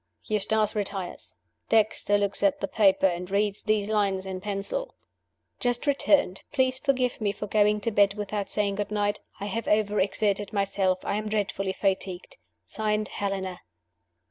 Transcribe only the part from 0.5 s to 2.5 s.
retires. Dexter looks